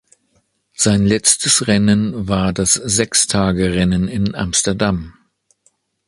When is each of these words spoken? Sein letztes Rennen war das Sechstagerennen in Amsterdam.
Sein 0.73 1.05
letztes 1.05 1.67
Rennen 1.67 2.27
war 2.27 2.53
das 2.53 2.73
Sechstagerennen 2.73 4.07
in 4.07 4.33
Amsterdam. 4.33 5.13